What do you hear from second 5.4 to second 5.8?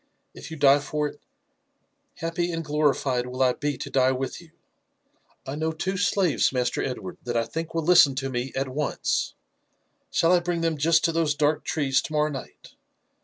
I know